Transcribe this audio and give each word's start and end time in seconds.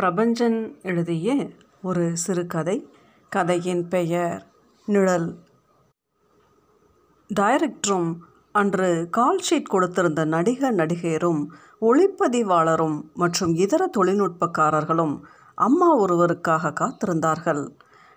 பிரபஞ்சன் 0.00 0.82
எழுதிய 0.82 1.50
ஒரு 1.82 2.16
சிறுகதை. 2.16 2.88
கதையின் 3.28 3.88
பெயர் 3.88 4.46
நிழல். 4.86 5.36
டைரக்டரும் 7.40 8.16
அன்று 8.52 9.08
கால் 9.10 9.40
ஷீட் 9.50 9.64
கொடுத்திருந்த 9.70 10.24
நடிகர் 10.24 10.74
நடிகையரும் 10.74 11.46
ஒளிப்பதிவாளரும் 11.80 13.12
மற்றும் 13.14 13.54
இதர 13.54 13.90
தொழில்நுட்பக்காரர்களும் 13.98 15.20
அம்மா 15.54 15.98
ஒருவருக்காக 15.98 16.72
காத்திருந்தார்கள். 16.80 17.68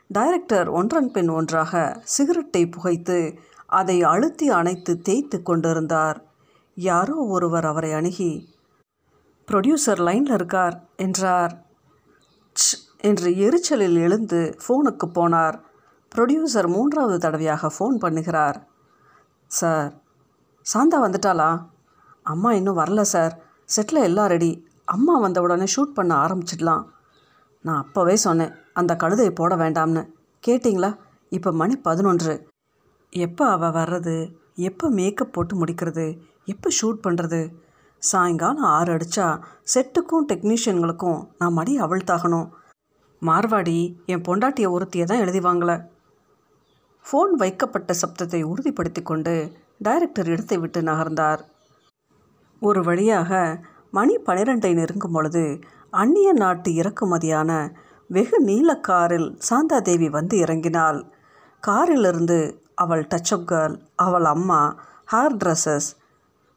டைரக்டர் 0.08 0.70
ஒன்றன் 0.70 1.12
பின் 1.12 1.30
ஒன்றாக 1.30 2.02
சிகரெட்டை 2.04 2.70
புகைத்து 2.70 3.40
அதை 3.68 4.04
அழுத்தி 4.04 4.50
அணைத்து 4.50 5.02
தேய்த்து 5.02 5.42
கொண்டிருந்தார். 5.42 6.24
யாரோ 6.76 7.16
ஒருவர் 7.16 7.66
அவரை 7.66 7.94
அணுகி 7.94 8.52
ப்ரொடியூசர் 9.52 10.00
லைனில் 10.00 10.34
இருக்கார் 10.34 10.90
என்றார். 10.96 11.63
என்று 12.98 13.38
எரிச்சலில் 13.38 13.98
எழுந்து 13.98 14.58
ஃபோனுக்கு 14.64 15.06
போனார். 15.06 15.60
ப்ரொடியூசர் 16.16 16.68
மூன்றாவது 16.68 17.18
தடவையாக 17.18 17.72
ஃபோன் 17.80 17.98
பண்ணுகிறார். 18.02 18.56
சார் 19.46 20.02
சாந்தா 20.74 20.98
வந்துட்டாளா? 21.06 21.66
அம்மா 22.24 22.54
இன்னும் 22.54 22.78
வரல 22.78 23.02
சார். 23.02 23.34
செட்டில் 23.76 24.02
எல்லாம் 24.02 24.28
ரெடி. 24.28 24.68
அம்மா 24.86 25.18
வந்த 25.18 25.42
உடனே 25.42 25.64
ஷூட் 25.64 25.94
பண்ண 25.94 26.16
ஆரம்பிச்சிடலாம். 26.16 26.84
நான் 27.62 27.86
அப்போவே 27.86 28.14
சொன்னேன் 28.14 28.54
அந்த 28.74 28.94
கழுதையை 28.94 29.30
போட 29.30 29.56
வேண்டாம்னு. 29.56 30.10
கேட்டிங்களா? 30.48 30.98
இப்போ 31.30 31.52
மணி 31.52 31.78
பதினொன்று. 31.78 32.48
எப்போ 33.10 33.50
அவள் 33.50 33.72
வர்றது? 33.72 34.34
எப்போ 34.56 34.90
மேக்கப் 34.90 35.34
போட்டு 35.34 35.66
முடிக்கிறது? 35.66 36.20
எப்போ 36.46 36.70
ஷூட் 36.82 37.00
பண்ணுறது 37.08 37.56
சாயங்காலம் 38.10 38.68
ஆறு 38.76 38.92
அடித்தா 38.96 39.28
செட்டுக்கும் 39.74 40.28
டெக்னீஷியன்களுக்கும் 40.32 41.20
நான் 41.40 41.58
மடி 41.60 41.74
அவிழ்த்தாகணும். 41.80 42.48
மார்வாடி 43.22 43.80
என் 44.06 44.26
பொண்டாட்டியை 44.28 44.70
ஒருத்தியை 44.76 45.06
தான் 45.06 45.24
எழுதிவாங்கள 45.26 45.74
ஃபோன் 47.06 47.34
வைக்கப்பட்ட 47.34 47.92
சப்தத்தை 48.02 48.42
உறுதிப்படுத்தி 48.52 49.02
கொண்டு 49.04 49.34
டைரக்டர் 49.80 50.30
இடத்தை 50.34 50.58
விட்டு 50.58 50.82
நகர்ந்தார். 50.82 51.42
ஒரு 52.62 52.82
வழியாக 52.84 53.32
மணி 53.92 54.14
பனிரெண்டை 54.28 54.72
நெருங்கும் 54.74 55.16
பொழுது 55.16 55.46
அந்நிய 55.94 56.30
நாட்டு 56.34 56.70
இறக்குமதியான 56.72 57.52
வெகு 58.10 58.38
நீல 58.42 58.70
காரில் 58.90 59.28
சாந்தாதேவி 59.50 60.08
வந்து 60.10 60.36
இறங்கினாள். 60.38 61.00
காரிலிருந்து 61.64 62.40
அவள் 62.76 63.04
டச்சப் 63.12 63.48
கேர்ள் 63.52 63.76
அவள் 64.06 64.28
அம்மா 64.36 64.62
ஹேர் 65.12 65.38
ட்ரெஸ்ஸஸ் 65.42 65.90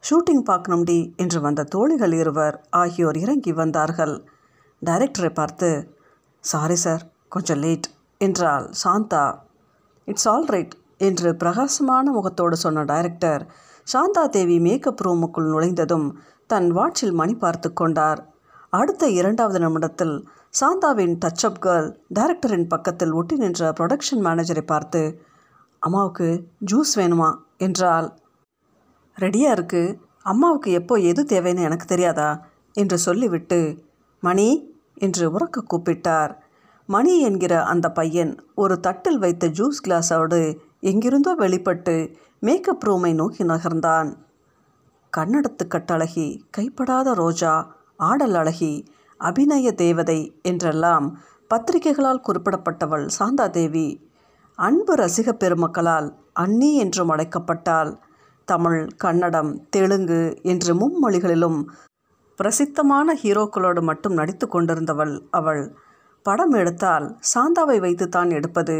ஷூட்டிங் 0.06 0.42
பார்க்கணும்டி 0.44 1.12
என்று 1.16 1.40
வந்த 1.40 1.64
தோழிகள் 1.64 2.12
இருவர் 2.12 2.66
ஆகியோர் 2.70 3.16
இறங்கி 3.16 3.52
வந்தார்கள். 3.52 4.24
டைரக்டரை 4.86 5.34
பார்த்து 5.34 5.96
சாரி 6.40 6.74
சார் 6.74 7.10
கொஞ்சம் 7.28 7.58
லேட் 7.58 7.86
என்றாள் 8.18 8.70
சாந்தா. 8.84 9.38
இட்ஸ் 10.04 10.28
ஆல் 10.28 10.44
ரைட் 10.44 10.74
என்று 10.98 11.36
பிரகாசமான 11.36 12.10
முகத்தோடு 12.10 12.56
சொன்ன 12.56 12.84
டைரக்டர் 12.84 13.46
சாந்தா 13.92 14.28
தேவி 14.28 14.60
மேக்கப் 14.60 15.08
ரூமுக்குள் 15.08 15.50
நுழைந்ததும் 15.50 16.14
தன் 16.46 16.76
வாட்சில் 16.76 17.12
மணி 17.12 17.34
பார்த்து 17.34 17.72
கொண்டார். 17.72 18.26
அடுத்த 18.70 19.08
இரண்டாவது 19.08 19.58
நிமிடத்தில் 19.58 20.28
சாந்தாவின் 20.60 21.18
டச் 21.24 21.44
அப் 21.44 21.64
கேர்ள் 21.64 21.96
டைரக்டரின் 22.14 22.68
பக்கத்தில் 22.68 23.12
ஒட்டி 23.12 23.36
நின்ற 23.36 23.72
ப்ரொடக்ஷன் 23.72 24.22
மேனேஜரை 24.24 24.60
பார்த்து 24.60 25.22
அம்மாவுக்கு 25.78 26.48
ஜூஸ் 26.72 26.92
வேணுமா? 26.96 27.34
என்றாள். 27.56 28.18
ரெடியாக 29.20 29.56
இருக்குது 29.56 29.98
அம்மாவுக்கு 30.22 30.70
எப்போ 30.72 30.94
எது 30.94 31.22
தேவைன்னு 31.22 31.62
எனக்கு 31.62 31.86
தெரியாதா? 31.86 32.44
என்று 32.72 32.98
சொல்லிவிட்டு 32.98 33.84
மணி 34.22 34.48
என்று 34.94 35.24
உறக்க 35.30 35.62
கூப்பிட்டார். 35.70 36.32
மணி 36.86 37.20
என்கிற 37.20 37.64
அந்த 37.64 37.90
பையன் 37.90 38.32
ஒரு 38.54 38.80
தட்டில் 38.80 39.18
வைத்த 39.18 39.46
ஜூஸ் 39.48 39.78
கிளாஸோடு 39.86 40.58
எங்கிருந்தோ 40.80 41.34
வெளிப்பட்டு 41.34 42.16
மேக்கப் 42.40 42.84
ரூமை 42.88 43.14
நோக்கி 43.14 43.44
நகர்ந்தான். 43.44 44.16
கண்ணடத்து 45.12 45.64
கட்டழகி 45.68 46.26
கைப்படாத 46.56 47.14
ரோஜா 47.14 47.54
ஆடல் 47.96 48.34
அழகி 48.34 48.86
அபிநய 49.20 49.72
தேவதை 49.72 50.40
என்றெல்லாம் 50.42 51.06
பத்திரிகைகளால் 51.50 52.24
குறிப்பிடப்பட்டவள் 52.28 53.08
சாந்தாதேவி 53.18 53.88
அன்பு 54.58 54.94
ரசிக 54.94 55.32
பெருமக்களால் 55.40 56.08
அன்னி 56.32 56.76
என்றும் 56.76 57.10
அழைக்கப்பட்டாள். 57.10 57.90
தமிழ் 58.48 58.80
கன்னடம் 58.96 59.52
தெலுங்கு 59.68 60.20
என்று 60.42 60.72
மும்மொழிகளிலும் 60.74 61.58
பிரசித்தமான 62.38 63.16
ஹீரோக்களோடு 63.22 63.80
மட்டும் 63.80 64.14
நடித்து 64.14 64.46
கொண்டிருந்தவள் 64.46 65.14
அவள். 65.30 65.62
படம் 66.26 66.52
எடுத்தால் 66.52 67.06
சாந்தாவை 67.32 67.78
வைத்து 67.80 68.06
தான் 68.08 68.30
எடுப்பது. 68.30 68.76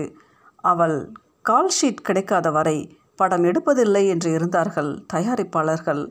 அவள் 0.65 0.99
கால் 1.43 1.72
ஷீட் 1.76 2.06
கிடைக்காத 2.06 2.50
வரை 2.50 2.78
படம் 3.16 3.44
எடுப்பதில்லை 3.44 4.03
என்று 4.09 4.31
இருந்தார்கள் 4.32 4.91
தயாரிப்பாளர்கள். 5.15 6.05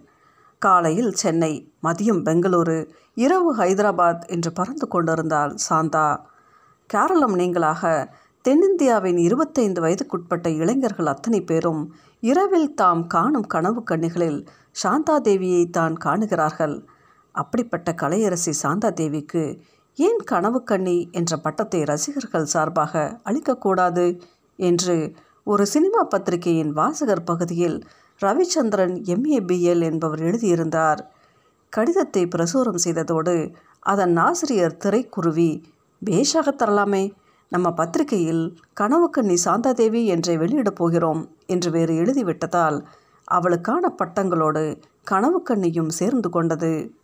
காலையில் 0.61 1.13
சென்னை 1.13 1.53
மதியம் 1.83 2.21
பெங்களூரு 2.23 2.77
இரவு 3.17 3.49
ஹைதராபாத் 3.55 4.23
என்று 4.25 4.51
பறந்து 4.51 4.88
கொண்டிருந்தாள் 4.88 5.53
சாந்தா. 5.69 6.07
கேரளம் 6.89 7.35
நீங்களாக 7.35 7.83
தென்னிந்தியாவின் 8.45 9.17
இருபத்தைந்து 9.17 9.79
வயதுக்குட்பட்ட 9.81 10.47
இளைஞர்கள் 10.57 11.05
அத்தனை 11.05 11.39
பேரும் 11.41 11.81
இரவில் 12.30 12.69
தாம் 12.74 13.02
காணும் 13.08 13.47
கனவு 13.47 13.81
கண்ணிகளில் 13.84 14.40
சாந்தாதேவியை 14.84 15.63
தான் 15.69 15.96
காணுகிறார்கள். 16.06 16.75
அப்படிப்பட்ட 17.36 17.90
கலையரசி 18.02 18.52
சாந்தாதேவிக்கு 18.63 19.44
ஏன் 19.97 20.22
கனவு 20.24 20.59
கண்ணி 20.63 20.97
என்ற 21.12 21.38
பட்டத்தை 21.38 21.81
ரசிகர்கள் 21.84 22.52
சார்பாக 22.53 23.03
அளிக்கக்கூடாது 23.24 24.06
என்று 24.59 24.96
ஒரு 25.47 25.63
சினிமா 25.66 26.02
பத்திரிகையின் 26.03 26.72
வாசகர் 26.72 27.24
பகுதியில் 27.24 27.78
ரவிச்சந்திரன் 28.22 28.96
எம்ஏபிஎல் 29.13 29.84
என்பவர் 29.90 30.24
எழுதியிருந்தார். 30.30 31.02
கடிதத்தை 31.74 32.24
பிரசுரம் 32.36 32.84
செய்ததோடு 32.86 33.36
அதன் 33.92 34.16
ஆசிரியர் 34.18 34.80
திரைக்குருவி 34.84 35.52
பேஷாக 36.02 36.50
தரலாமே 36.62 37.03
நம்ம 37.50 37.73
பத்திரிகையில் 37.73 38.57
கனவுக்கண்ணி 38.79 39.38
சாந்தாதேவி 39.45 40.06
என்றே 40.06 40.38
வெளியிடப் 40.38 40.75
போகிறோம் 40.75 41.29
என்று 41.45 41.72
வேறு 41.72 41.94
எழுதிவிட்டதால் 41.94 42.85
அவளுக்கான 43.23 43.95
பட்டங்களோடு 43.97 44.81
கனவுக்கண்ணியும் 45.11 45.88
சேர்ந்து 45.88 46.29
கொண்டது. 46.29 46.95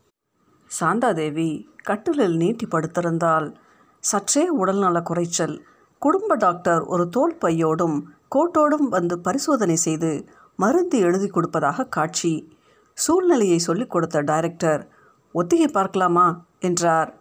சாந்தாதேவி 0.80 1.66
கட்டிலில் 1.84 2.36
நீட்டி 2.36 2.68
படுத்திருந்தால் 2.68 3.56
சற்றே 4.00 4.50
உடல்நல 4.50 5.02
குறைச்சல். 5.02 5.62
குடும்ப 6.00 6.36
டாக்டர் 6.36 6.82
ஒரு 6.84 7.10
தோல் 7.10 7.38
பையோடும் 7.42 8.02
கோட்டோடும் 8.36 8.88
வந்து 8.90 9.20
பரிசோதனை 9.20 9.76
செய்து 9.76 10.26
மருந்து 10.56 11.00
எழுதி 11.00 11.28
கொடுப்பதாக 11.28 11.86
காட்சி. 11.86 12.58
சூழ்நிலையை 12.94 13.60
சொல்லிக் 13.60 13.90
கொடுத்த 13.90 14.22
டைரக்டர் 14.22 14.90
ஒத்திகை 15.32 15.68
பார்க்கலாமா? 15.68 16.46
என்றார். 16.60 17.21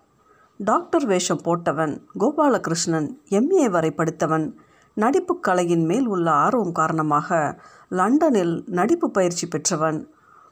டாக்டர் 0.65 1.07
வேஷம் 1.07 1.43
போட்டவன் 1.45 1.93
கோபாலகிருஷ்ணன் 2.19 3.07
எம்ஏ 3.29 3.71
வரை 3.71 3.91
படித்தவன். 3.91 4.55
நடிப்பு 4.95 5.41
கலையின் 5.41 5.85
மேல் 5.85 6.07
உள்ள 6.07 6.31
ஆர்வம் 6.31 6.73
காரணமாக 6.73 7.59
லண்டனில் 7.89 8.65
நடிப்பு 8.67 9.11
பயிற்சி 9.11 9.49
பெற்றவன். 9.49 10.09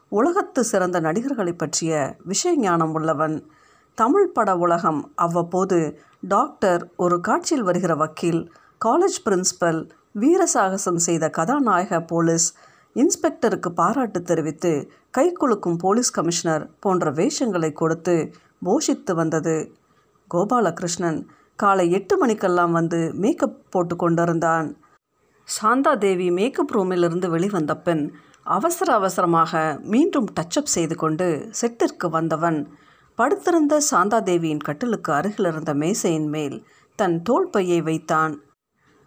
உலகத்து 0.09 0.63
சிறந்த 0.63 0.99
நடிகர்களை 0.99 1.53
பற்றிய 1.53 2.17
விஷய 2.25 2.57
ஞானம் 2.57 2.93
உள்ளவன். 2.93 3.35
தமிழ் 3.93 4.31
பட 4.31 4.57
உலகம் 4.57 5.11
அவ்வப்போது 5.15 5.99
டாக்டர் 6.27 6.91
ஒரு 6.95 7.19
காட்சியில் 7.19 7.63
வருகிற 7.63 7.95
வக்கீல் 7.95 8.51
காலேஜ் 8.85 9.19
பிரின்ஸிபல் 9.25 9.81
வீரசாகசம் 10.19 11.01
செய்த 11.07 11.29
கதாநாயக 11.29 12.01
போலீஸ் 12.01 12.53
இன்ஸ்பெக்டருக்கு 12.95 13.69
பாராட்டு 13.69 14.21
தெரிவித்து 14.21 14.89
கைக்குலுக்கும் 15.17 15.77
போலீஸ் 15.77 16.11
கமிஷனர் 16.11 16.69
போன்ற 16.79 17.11
வேஷங்களை 17.11 17.73
கொடுத்து 17.73 18.33
போஷித்து 18.65 19.13
வந்தது. 19.15 19.71
கோபாலகிருஷ்ணன் 20.33 21.27
காலை 21.55 21.91
எட்டு 21.91 22.17
மணிக்கெல்லாம் 22.17 22.71
வந்து 22.71 23.13
மேக்கப் 23.13 23.65
போட்டு 23.69 23.95
கொண்டிருந்தான். 23.95 24.77
சாந்தாதேவி 25.61 26.31
மேக்கப் 26.31 26.77
ரூமிலிருந்து 26.77 27.29
வெளிவந்த 27.29 27.77
பெண் 27.77 28.13
அவசர 28.43 28.93
அவசரமாக 28.93 29.79
மீண்டும் 29.83 30.25
டச்சப் 30.39 30.73
செய்து 30.75 30.95
கொண்டு 30.95 31.49
செட்டிற்கு 31.61 32.09
வந்தவன் 32.09 32.69
படுத்திருந்த 33.15 33.81
சாந்தாதேவியின் 33.91 34.57
கட்டிலுக்கு 34.57 35.13
அருகில் 35.13 35.45
இருந்த 35.45 35.73
மேசையின் 35.73 36.27
மேல் 36.27 36.67
தன் 36.95 37.21
தோல் 37.21 37.49
பையை 37.49 37.81
வைத்தான். 37.81 38.43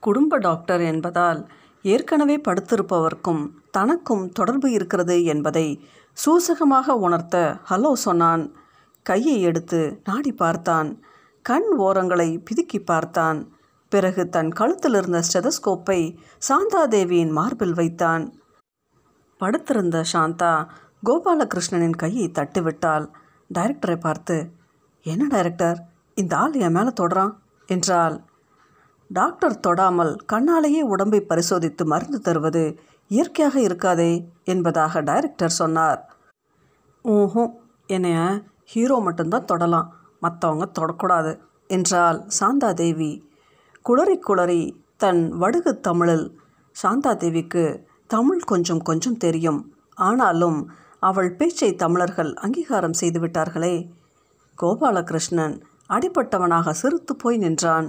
குடும்ப 0.01 0.39
டாக்டர் 0.39 0.81
என்பதால் 0.81 1.49
ஏற்கனவே 1.83 2.41
படுத்திருப்பவர்க்கும் 2.49 3.49
தனக்கும் 3.71 4.29
தொடர்பு 4.29 4.71
இருக்கிறது 4.71 5.25
என்பதை 5.25 5.89
சூசகமாக 6.25 6.89
உணர்த்த 6.89 7.57
ஹலோ 7.71 7.93
சொன்னான். 7.93 8.55
கையை 9.03 9.43
எடுத்து 9.43 10.01
நாடி 10.05 10.33
பார்த்தான். 10.33 11.03
கண் 11.43 11.69
ஓரங்களை 11.79 12.43
பிதுக்கி 12.47 12.79
பார்த்தான். 12.85 13.53
பிறகு 13.89 14.29
தன் 14.29 14.53
கழுத்தில் 14.53 14.95
இருந்த 14.95 15.23
ஸ்டெதஸ்கோப்பை 15.29 16.17
சாந்தாதேவியின் 16.49 17.31
மார்பில் 17.31 17.75
வைத்தான். 17.75 18.35
படுத்திருந்த 19.39 20.05
சாந்தா 20.13 20.67
கோபாலகிருஷ்ணனின் 21.07 21.97
கையை 21.97 22.31
தட்டிவிட்டாள். 22.35 23.07
டைரக்டரை 23.55 23.97
பார்த்து 24.01 24.37
என்ன 25.03 25.27
டைரக்டர்? 25.27 25.79
இந்த 26.15 26.37
ஆள் 26.37 26.53
என் 26.53 26.73
மேலே 26.73 26.89
தொடறான்? 27.01 27.33
என்றாள். 27.67 28.25
டாக்டர் 29.09 29.61
தொடாமல் 29.67 30.17
கண்ணாலேயே 30.33 30.81
உடம்பை 30.81 31.21
பரிசோதித்து 31.21 31.85
மருந்து 31.85 32.21
தருவது 32.21 32.79
இயற்கையாக 33.09 33.61
இருக்காதே 33.61 34.13
என்பதாக 34.45 35.03
டைரக்டர் 35.03 35.59
சொன்னார். 35.59 36.01
ஓஹோ 37.03 37.45
என்னைய 37.87 38.19
ஹீரோ 38.65 38.97
மட்டும்தான் 38.99 39.45
தொடலாம். 39.45 39.89
மற்றவங்க 40.23 40.65
தொடக்கூடாது 40.79 41.33
என்றால் 41.67 42.19
சாந்தாதேவி. 42.41 43.13
குளறி 43.83 44.17
குளறி 44.19 44.63
தன் 44.97 45.23
வடுகு 45.41 45.73
தமிழில் 45.81 46.27
சாந்தாதேவிக்கு 46.83 47.65
தமிழ் 48.07 48.43
கொஞ்சம் 48.43 48.83
கொஞ்சம் 48.83 49.17
தெரியும். 49.17 49.61
ஆனாலும் 49.95 50.71
அவள் 50.99 51.31
பேச்சை 51.35 51.75
தமிழர்கள் 51.75 52.35
அங்கீகாரம் 52.35 52.99
செய்துவிட்டார்களே 53.01 53.75
கோபாலகிருஷ்ணன் 54.59 55.55
அடிப்பட்டவனாக 55.89 56.71
சிரித்து 56.71 57.17
போய் 57.17 57.37
நின்றான். 57.37 57.89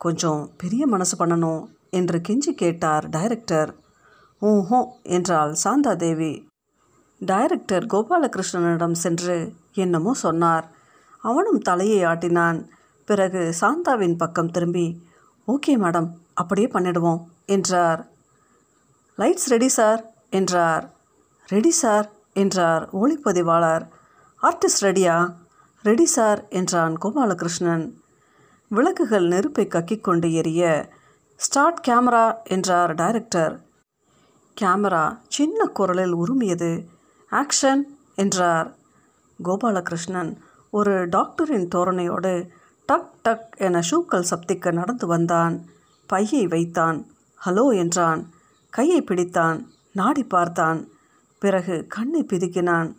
கொஞ்சம் 0.00 0.50
பெரிய 0.56 0.86
மனசு 0.86 1.14
பண்ணணும் 1.16 1.62
என்று 1.90 2.18
கெஞ்சி 2.28 2.52
கேட்டார் 2.54 3.08
டைரக்டர். 3.08 3.70
ஊஹோ 4.42 4.80
என்றாள் 5.02 5.52
சாந்தாதேவி. 5.64 6.32
டைரக்டர் 7.20 7.86
கோபாலகிருஷ்ணனிடம் 7.86 8.96
சென்று 9.04 9.36
என்னமோ 9.74 10.12
சொன்னார். 10.14 10.66
அவனும் 11.22 11.58
தலையை 11.58 12.04
ஆட்டினான். 12.04 12.68
பிறகு 13.04 13.54
சாந்தாவின் 13.60 14.16
பக்கம் 14.16 14.50
திரும்பி 14.50 15.06
ஓகே 15.48 15.70
மேடம் 15.70 16.08
அப்படியே 16.34 16.66
பண்ணிடுவோம் 16.66 17.24
என்றார். 17.46 18.08
லைட்ஸ் 19.18 19.48
ரெடி 19.48 19.68
சார் 19.68 20.12
என்றார். 20.30 20.94
ரெடி 21.46 21.70
சார் 21.70 22.10
என்றார் 22.32 22.88
ஒளிப்பதிவாளர். 22.92 23.88
ஆர்டிஸ்ட் 24.42 24.80
ரெடியா? 24.80 25.34
ரெடி 25.82 26.06
சார் 26.06 26.48
என்றான் 26.48 26.94
கோபாலகிருஷ்ணன். 27.02 27.92
விளக்குகள் 28.68 29.26
நெருப்பை 29.26 29.66
கக்கிக்கொண்டு 29.66 30.32
எரிய 30.32 30.88
ஸ்டார்ட் 31.36 31.86
கேமரா 31.88 32.34
என்றார் 32.44 32.94
டைரக்டர். 32.94 33.60
கேமரா 34.60 35.18
சின்ன 35.28 35.64
குரலில் 35.64 36.14
உருமியது. 36.14 36.86
ஆக்ஷன் 37.30 37.80
என்றார் 38.14 38.76
கோபாலகிருஷ்ணன். 39.44 40.36
ஒரு 40.70 41.08
டாக்டரின் 41.08 41.68
தோரணையோடு 41.74 42.48
டக் 42.86 43.22
டக் 43.22 43.56
என 43.56 43.82
ஷூக்கள் 43.90 44.24
சப்திக்க 44.30 44.72
நடந்து 44.72 45.06
வந்தான். 45.06 45.64
பையை 46.06 46.46
வைத்தான். 46.46 47.06
ஹலோ 47.46 47.76
என்றான். 47.76 48.30
கையை 48.70 49.02
பிடித்தான். 49.02 49.66
நாடி 49.92 50.24
பார்த்தான். 50.24 50.88
பிறகு 51.38 51.86
கண்ணை 51.88 52.24
பிதுக்கினான். 52.24 52.94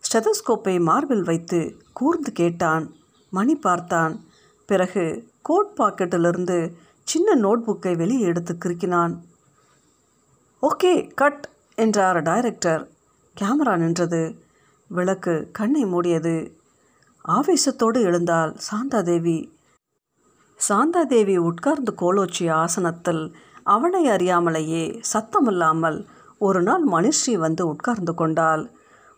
ஸ்டெதஸ்கோப்பை 0.00 0.80
மார்பில் 0.80 1.22
வைத்து 1.22 1.82
கூர்ந்து 1.92 2.32
கேட்டான். 2.32 2.94
மணி 3.30 3.56
பார்த்தான். 3.56 4.24
பிறகு 4.66 5.28
கோட் 5.42 5.76
பாக்கெட்டிலிருந்து 5.76 6.72
சின்ன 7.02 7.36
நோட்புக்கை 7.36 7.96
வெளியே 7.96 8.20
எடுத்து 8.20 8.56
கிறுக்கினான். 8.64 9.16
ஓகே 10.62 11.14
கட் 11.14 11.48
என்றார் 11.74 12.22
டைரக்டர். 12.22 12.90
கேமரா 13.40 13.76
நின்றது. 13.76 14.44
விளக்கு 14.86 15.48
கண்ணை 15.52 15.84
மூடியது. 15.84 16.52
ஆவேசத்தோடு 17.28 18.02
எழுந்தாள் 18.02 18.56
சாந்தாதேவி. 18.70 19.52
சாந்தாதேவி 20.68 21.36
உட்கார்ந்து 21.36 21.92
கோலோச்சிய 22.00 22.50
ஆசனத்தில் 22.52 23.34
அவனை 23.62 24.06
அறியாமலேயே 24.06 25.02
சத்தமில்லாமல் 25.12 26.06
ஒரு 26.38 26.62
நாள் 26.62 26.84
மனுஷி 26.86 27.34
வந்து 27.38 27.66
உட்கார்ந்து 27.66 28.14
கொண்டாள். 28.14 28.70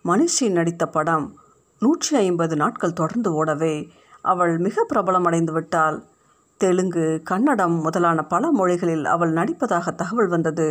மனுஷி 0.04 0.50
நடித்த 0.50 0.86
படம் 0.86 1.36
நூற்றி 1.78 2.16
ஐம்பது 2.16 2.56
நாட்கள் 2.56 2.92
தொடர்ந்து 2.92 3.44
ஓடவே 3.44 3.88
அவள் 4.22 4.58
மிக 4.58 4.86
பிரபலமடைந்து 4.94 5.52
விட்டாள். 5.52 6.04
தெலுங்கு 6.56 7.20
கன்னடம் 7.24 7.80
முதலான 7.80 8.22
பல 8.24 8.50
மொழிகளில் 8.50 9.04
அவள் 9.04 9.32
நடிப்பதாக 9.32 9.94
தகவல் 9.94 10.28
வந்தது. 10.28 10.68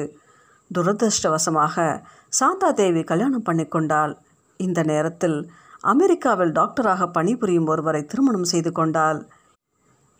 துரதிருஷ்டவசமாக 0.73 2.03
சாந்தாதேவி 2.39 3.03
கல்யாணம் 3.03 3.45
பண்ணிக்கொண்டாள். 3.45 4.13
இந்த 4.57 4.83
நேரத்தில் 4.83 5.51
அமெரிக்காவில் 5.83 6.51
டாக்டராக 6.51 7.07
பணிபுரியும் 7.07 7.65
ஒருவரை 7.65 8.05
திருமணம் 8.05 8.43
செய்து 8.43 8.71
கொண்டாள். 8.71 9.19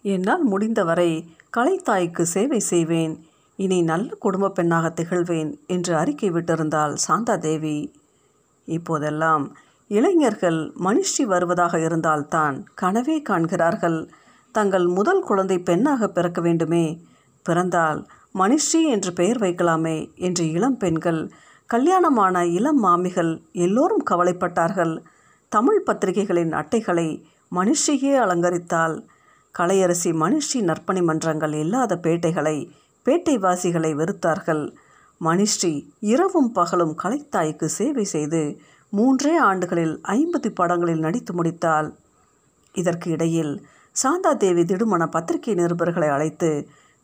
என்னால் 0.02 0.44
முடிந்தவரை 0.44 1.12
கலைத்தாய்க்கு 1.58 2.22
சேவை 2.22 2.60
செய்வேன். 2.60 3.14
இனி 3.56 3.82
நல்ல 3.82 4.10
குடும்ப 4.20 4.50
பெண்ணாக 4.50 4.94
திகழ்வேன் 4.96 5.52
என்று 5.68 5.96
அறிக்கை 5.96 6.30
விட்டிருந்தாள் 6.32 6.96
சாந்தாதேவி 7.08 7.78
இப்போதெல்லாம் 8.66 9.46
இளைஞர்கள் 9.88 10.60
மனுஷி 10.84 11.24
வருவதாக 11.24 11.80
இருந்தால்தான் 11.80 12.56
கனவே 12.82 13.22
காண்கிறார்கள். 13.22 14.10
தங்கள் 14.56 14.88
முதல் 14.88 15.24
குழந்தை 15.24 15.60
பெண்ணாக 15.60 16.08
பிறக்க 16.08 16.42
வேண்டுமே. 16.42 16.86
பிறந்தால் 17.46 18.00
மனுஷி 18.34 18.82
என்று 18.90 19.14
பெயர் 19.14 19.40
வைக்கலாமே 19.40 19.98
என்று 20.16 20.52
இளம் 20.52 20.78
பெண்கள் 20.78 21.32
கல்யாணமான 21.66 22.46
இளம் 22.48 22.84
மாமிகள் 22.84 23.32
எல்லோரும் 23.52 24.04
கவலைப்பட்டார்கள். 24.12 24.94
தமிழ் 25.54 25.82
பத்திரிகைகளின் 25.86 26.54
அட்டைகளை 26.60 27.10
மனுஷியே 27.52 28.14
அலங்கரித்தால் 28.22 28.96
கலையரசி 29.56 30.12
மனுஷி 30.22 30.60
நற்பணி 30.60 31.02
மன்றங்கள் 31.04 31.54
இல்லாத 31.54 31.98
பேட்டைகளை 32.04 32.56
பேட்டைவாசிகளை 33.06 33.92
வெறுத்தார்கள். 34.00 34.64
மனுஷி 35.22 35.72
இரவும் 36.14 36.50
பகலும் 36.52 36.96
கலைத்தாய்க்கு 37.04 37.68
சேவை 37.78 38.06
செய்து 38.14 38.42
மூன்றே 38.90 39.36
ஆண்டுகளில் 39.50 39.94
ஐம்பது 40.02 40.52
படங்களில் 40.52 41.04
நடித்து 41.06 41.34
முடித்தாள். 41.34 41.90
இதற்கு 42.76 43.12
இடையில் 43.12 43.54
சாந்தாதேவி 43.96 44.64
திடுமண 44.72 45.04
பத்திரிகை 45.08 45.56
நிருபர்களை 45.56 46.10
அழைத்து 46.10 46.52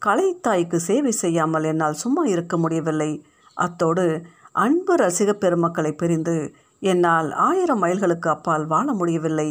கலைத்தாய்க்கு 0.01 0.79
சேவை 0.87 1.13
செய்யாமல் 1.23 1.63
என்னால் 1.63 2.01
சும்மா 2.03 2.23
இருக்க 2.25 2.57
முடியவில்லை. 2.57 3.11
அத்தோடு 3.57 4.07
அன்பு 4.51 4.93
ரசிக 4.95 5.31
பெருமக்களை 5.33 5.91
பிரிந்து 5.91 6.35
என்னால் 6.81 7.29
ஆயிரம் 7.47 7.81
மைல்களுக்கு 7.83 8.27
அப்பால் 8.29 8.65
வாழ 8.65 8.87
முடியவில்லை. 8.93 9.49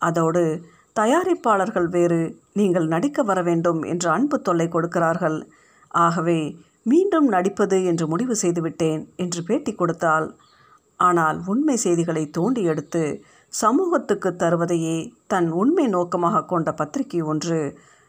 அதோடு 0.00 0.42
தயாரிப்பாளர்கள் 0.96 1.88
வேறு 1.88 2.20
நீங்கள் 2.52 2.86
நடிக்க 2.86 3.22
வர 3.22 3.38
வேண்டும் 3.42 3.80
என்று 3.82 4.08
அன்பு 4.10 4.36
தொல்லை 4.40 4.66
கொடுக்கிறார்கள். 4.68 5.38
ஆகவே 5.94 6.40
மீண்டும் 6.82 7.28
நடிப்பது 7.28 7.78
என்று 7.84 8.04
முடிவு 8.06 8.34
செய்துவிட்டேன் 8.36 9.02
என்று 9.16 9.40
பேட்டி 9.42 9.72
கொடுத்தாள். 9.74 10.26
ஆனால் 11.00 11.38
உண்மை 11.46 11.76
செய்திகளை 11.76 12.24
தோண்டி 12.30 12.62
எடுத்து 12.62 13.02
சமூகத்துக்கு 13.52 14.30
தருவதையே 14.32 14.96
தன் 15.26 15.48
உண்மை 15.52 15.86
நோக்கமாக 15.86 16.44
கொண்ட 16.44 16.70
பத்திரிகை 16.72 17.20
ஒன்று 17.22 17.58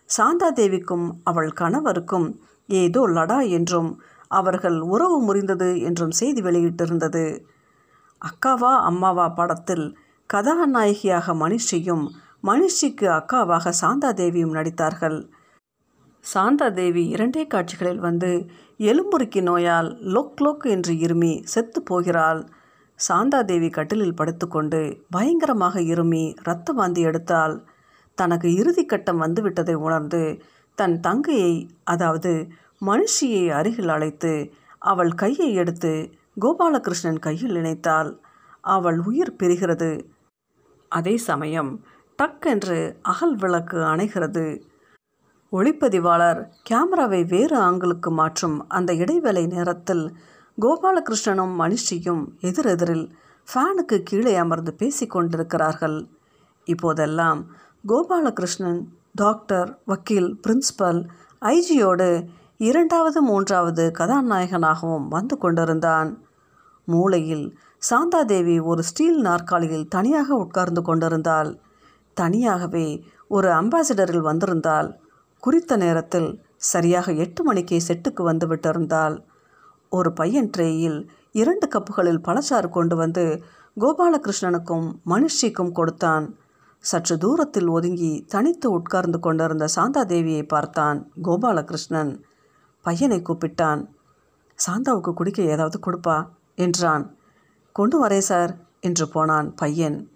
சாந்தாதேவிக்கும் 0.10 1.06
அவள் 1.24 1.52
கணவருக்கும் 1.52 2.28
ஏதோ 2.70 3.02
லடா 3.08 3.40
என்றும் 3.50 3.90
அவர்கள் 4.32 4.78
உறவு 4.94 5.18
முறிந்தது 5.28 5.70
என்றும் 5.82 6.12
செய்தி 6.12 6.42
வெளியிட்டிருந்தது. 6.42 7.24
அக்காவா 8.22 8.72
அம்மாவா 8.82 9.28
படத்தில் 9.30 9.86
கதாநாயகியாக 10.30 11.34
மனுஷியும் 11.34 12.06
மனுஷிக்கு 12.44 13.08
அக்காவாக 13.10 13.74
சாந்தாதேவியும் 13.82 14.56
நடித்தார்கள். 14.58 15.18
சாந்தாதேவி 16.26 17.04
இரண்டே 17.08 17.44
காட்சிகளில் 17.48 18.00
வந்து 18.00 18.32
எலும்புருக்கி 18.80 19.42
நோயால் 19.42 19.90
லொக் 20.14 20.42
லொக் 20.42 20.66
என்று 20.66 20.94
இருமி 20.96 21.34
செத்து 21.44 21.80
போகிறாள். 21.82 22.42
சாந்தாதேவி 23.00 23.70
கட்டிலில் 23.70 24.18
படுத்துக்கொண்டு 24.18 24.80
பயங்கரமாக 25.10 25.82
இருமி 25.94 26.24
இரத்த 26.42 26.72
வாந்தி 26.72 27.02
எடுத்தால் 27.02 27.56
தனக்கு 28.18 28.48
இறுதி 28.54 28.84
கட்டம் 28.86 29.22
வந்துவிட்டதை 29.22 29.76
உணர்ந்து 29.80 30.24
தன் 30.78 30.98
தங்கையை 31.00 31.54
அதாவது 31.84 32.32
மனுஷியை 32.86 33.44
அருகில் 33.52 33.88
அழைத்து 33.88 34.34
அவள் 34.84 35.14
கையை 35.14 35.50
எடுத்து 35.54 35.94
கோபாலகிருஷ்ணன் 36.40 37.20
கையில் 37.20 37.52
நினைத்தால் 37.52 38.22
அவள் 38.62 39.00
உயிர் 39.00 39.36
பெறுகிறது 39.36 40.10
அதே 40.90 41.18
சமயம் 41.18 41.86
டக்கென்று 42.20 42.96
அகல் 43.02 43.36
விளக்கு 43.36 43.78
அணைகிறது. 43.78 44.62
ஒளிப்பதிவாளர் 45.52 46.48
கேமராவை 46.64 47.24
வேறு 47.24 47.58
ஆங்கிளுக்கு 47.60 48.10
மாற்றும் 48.10 48.70
அந்த 48.70 48.94
இடைவேளை 48.94 49.48
நேரத்தில் 49.48 50.16
கோபாலகிருஷ்ணனும் 50.62 51.56
மனுஷியும் 51.60 52.24
எதிரெதிரில் 52.42 53.06
ஃபேனுக்கு 53.48 54.00
கீழே 54.04 54.36
அமர்ந்து 54.36 54.74
பேசிக் 54.74 55.10
கொண்டிருக்கிறார்கள். 55.10 56.08
இப்போதெல்லாம் 56.64 57.46
கோபாலகிருஷ்ணன் 57.88 58.82
டாக்டர் 59.14 59.82
வக்கீல் 59.86 60.40
பிரின்சிபல் 60.48 61.10
ஐஜியோடு 61.42 62.28
இரண்டாவது 62.62 63.22
மூன்றாவது 63.22 63.84
கதாநாயகனாகவும் 64.00 65.08
வந்து 65.08 65.38
கொண்டிருந்தான். 65.38 66.10
மூளையில் 66.88 67.46
சாந்தாதேவி 67.90 68.64
ஒரு 68.64 68.84
ஸ்டீல் 68.84 69.20
நாற்காலியில் 69.22 69.88
தனியாக 69.88 70.36
உட்கார்ந்து 70.36 70.82
கொண்டிருந்தாள். 70.82 71.50
தனியாகவே 72.18 73.04
ஒரு 73.28 73.50
அம்பாசிடரில் 73.52 74.28
வந்திருந்தால் 74.30 74.90
குறித்த 75.44 75.78
நேரத்தில் 75.78 76.30
சரியாக 76.56 77.12
எட்டு 77.14 77.44
மணிக்கே 77.44 77.82
செட்டுக்கு 77.88 78.24
வந்துவிட்டிருந்தாள் 78.30 79.16
ஒரு 79.90 80.14
பையன் 80.14 80.50
ட்ரேயில் 80.58 81.00
இரண்டு 81.32 81.68
கப்புகளில் 81.68 82.24
பழச்சாறு 82.28 82.70
கொண்டு 82.70 82.96
வந்து 82.96 83.24
கோபாலகிருஷ்ணனுக்கும் 83.80 84.88
மனுஷிக்கும் 85.06 85.72
கொடுத்தான். 85.72 86.26
சற்று 86.84 87.18
தூரத்தில் 87.18 87.68
ஒதுங்கி 87.68 88.26
தனித்து 88.28 88.72
உட்கார்ந்து 88.72 89.20
கொண்டிருந்த 89.20 89.66
சாந்தாதேவியை 89.76 90.44
பார்த்தான் 90.48 91.00
கோபாலகிருஷ்ணன். 91.24 92.12
பையனை 92.82 93.22
கூப்பிட்டான். 93.22 93.88
சாந்தாவுக்கு 94.68 95.14
குடிக்க 95.14 95.44
ஏதாவது 95.44 95.80
கொடுப்பா? 95.80 96.28
என்றான். 96.56 97.18
கொண்டு 97.74 98.06
வரே 98.06 98.18
சார் 98.18 98.58
என்று 98.80 99.10
போனான் 99.10 99.56
பையன். 99.56 100.12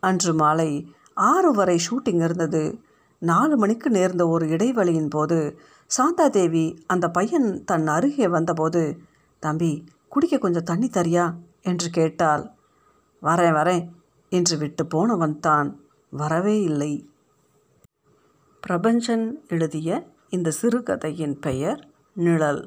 அன்று 0.00 0.34
மாலை 0.34 0.94
ஆறு 1.14 1.52
வரை 1.52 1.80
ஷூட்டிங் 1.90 2.24
இருந்தது. 2.24 2.80
நாலு 3.18 3.56
மணிக்கு 3.56 3.90
நேர்ந்த 3.90 4.28
ஒரு 4.28 4.46
இடைவெளியின் 4.46 5.10
போது 5.10 5.58
சாந்தாதேவி 5.98 6.78
அந்த 6.86 7.10
பையன் 7.10 7.64
தன் 7.64 7.86
அருகே 7.86 8.28
வந்தபோது 8.28 9.00
தம்பி 9.38 9.84
குடிக்க 10.08 10.38
கொஞ்சம் 10.38 10.62
தண்ணி 10.62 10.86
தரியா? 10.86 11.34
என்று 11.62 11.90
கேட்டாள். 11.90 12.50
வரேன் 13.22 13.52
வரேன் 13.52 13.88
என்று 14.28 14.58
விட்டு 14.58 14.86
போனவன் 14.86 15.40
தான் 15.40 15.80
வரவே 16.10 16.62
இல்லை. 16.62 17.10
பிரபஞ்சன் 18.68 19.32
எழுதிய 19.48 20.06
இந்த 20.28 20.50
சிறுகதையின் 20.50 21.38
பெயர் 21.38 21.89
நிழல் 22.16 22.62